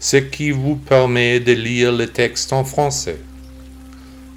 [0.00, 3.18] ce qui vous permet de lire le texte en français.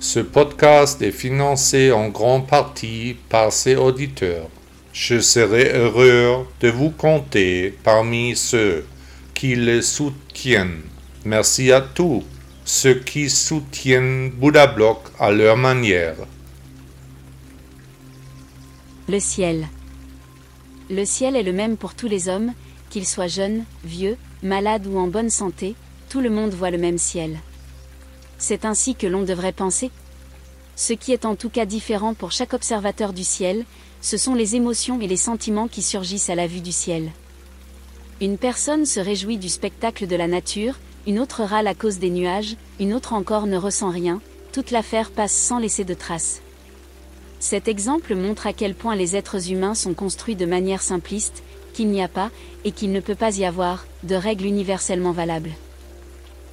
[0.02, 4.50] Ce podcast est financé en grande partie par ses auditeurs.
[4.91, 8.86] Je serai heureux de vous compter parmi ceux
[9.34, 10.81] qui le soutiennent.
[11.23, 12.25] Merci à tous
[12.66, 16.17] ceux qui soutiennent Bouddha Block à leur manière.
[19.08, 19.67] Le ciel.
[20.89, 22.52] Le ciel est le même pour tous les hommes,
[22.89, 25.76] qu'ils soient jeunes, vieux, malade ou en bonne santé,
[26.10, 27.40] tout le monde voit le même ciel.
[28.38, 29.90] C'est ainsi que l'on devrait penser
[30.76, 33.66] Ce qui est en tout cas différent pour chaque observateur du ciel,
[34.02, 37.12] ce sont les émotions et les sentiments qui surgissent à la vue du ciel.
[38.20, 40.78] Une personne se réjouit du spectacle de la nature,
[41.08, 44.22] une autre râle à cause des nuages, une autre encore ne ressent rien,
[44.52, 46.42] toute l'affaire passe sans laisser de traces.
[47.40, 51.89] Cet exemple montre à quel point les êtres humains sont construits de manière simpliste, qu'il
[51.89, 52.31] n'y a pas,
[52.63, 55.51] et qu'il ne peut pas y avoir, de règles universellement valables.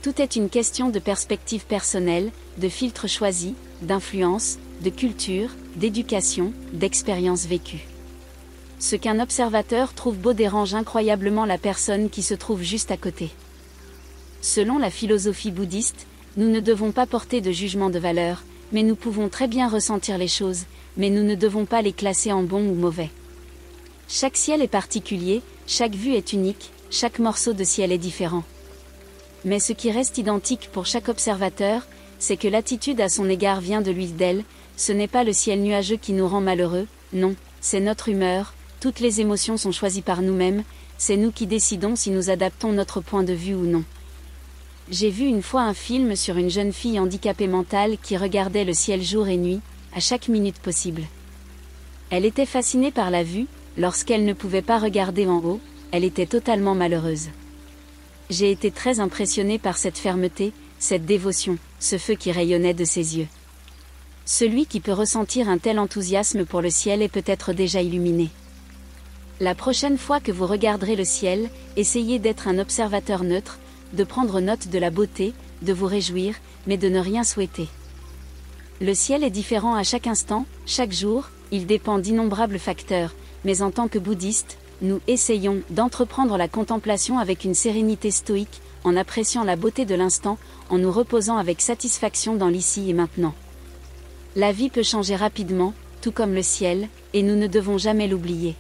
[0.02, 7.46] Tout est une question de perspective personnelle, de filtres choisis, d'influence, de culture, d'éducation, d'expérience
[7.46, 7.86] vécue.
[8.78, 13.30] Ce qu'un observateur trouve beau dérange incroyablement la personne qui se trouve juste à côté.
[14.40, 16.06] Selon la philosophie bouddhiste,
[16.38, 18.42] nous ne devons pas porter de jugement de valeur,
[18.72, 20.64] mais nous pouvons très bien ressentir les choses,
[20.96, 23.10] mais nous ne devons pas les classer en bon ou mauvais.
[24.12, 28.42] Chaque ciel est particulier, chaque vue est unique, chaque morceau de ciel est différent.
[29.44, 31.86] Mais ce qui reste identique pour chaque observateur,
[32.18, 34.42] c'est que l'attitude à son égard vient de l'huile d'elle,
[34.76, 38.98] ce n'est pas le ciel nuageux qui nous rend malheureux, non, c'est notre humeur, toutes
[38.98, 40.64] les émotions sont choisies par nous-mêmes,
[40.98, 43.84] c'est nous qui décidons si nous adaptons notre point de vue ou non.
[44.90, 48.74] J'ai vu une fois un film sur une jeune fille handicapée mentale qui regardait le
[48.74, 49.60] ciel jour et nuit,
[49.94, 51.02] à chaque minute possible.
[52.10, 53.46] Elle était fascinée par la vue,
[53.78, 55.60] Lorsqu'elle ne pouvait pas regarder en haut,
[55.92, 57.28] elle était totalement malheureuse.
[58.28, 63.18] J'ai été très impressionnée par cette fermeté, cette dévotion, ce feu qui rayonnait de ses
[63.18, 63.28] yeux.
[64.24, 68.28] Celui qui peut ressentir un tel enthousiasme pour le ciel est peut-être déjà illuminé.
[69.40, 73.58] La prochaine fois que vous regarderez le ciel, essayez d'être un observateur neutre,
[73.94, 75.32] de prendre note de la beauté,
[75.62, 76.34] de vous réjouir,
[76.66, 77.68] mais de ne rien souhaiter.
[78.80, 83.14] Le ciel est différent à chaque instant, chaque jour, il dépend d'innombrables facteurs,
[83.44, 88.96] mais en tant que bouddhistes, nous essayons d'entreprendre la contemplation avec une sérénité stoïque, en
[88.96, 90.38] appréciant la beauté de l'instant,
[90.70, 93.34] en nous reposant avec satisfaction dans l'ici et maintenant.
[94.36, 98.54] La vie peut changer rapidement, tout comme le ciel, et nous ne devons jamais l'oublier.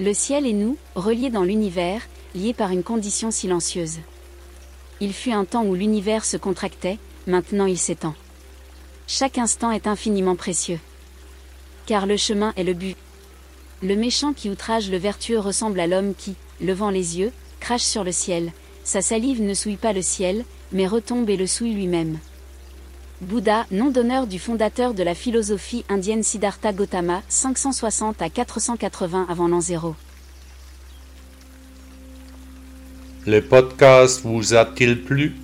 [0.00, 2.02] Le ciel et nous, reliés dans l'univers,
[2.34, 3.98] liés par une condition silencieuse.
[5.00, 8.14] Il fut un temps où l'univers se contractait, maintenant il s'étend.
[9.06, 10.80] Chaque instant est infiniment précieux.
[11.86, 12.96] Car le chemin est le but.
[13.82, 18.04] Le méchant qui outrage le vertueux ressemble à l'homme qui, levant les yeux, crache sur
[18.04, 18.52] le ciel.
[18.84, 22.18] Sa salive ne souille pas le ciel, mais retombe et le souille lui-même.
[23.20, 29.48] Bouddha, nom d'honneur du fondateur de la philosophie indienne Siddhartha Gautama, 560 à 480 avant
[29.48, 29.94] l'an zéro.
[33.26, 35.36] Le podcast vous a-t-il plu?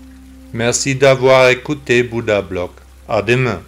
[0.53, 2.71] Merci d'avoir écouté Bouddha Blog.
[3.09, 3.63] À demain.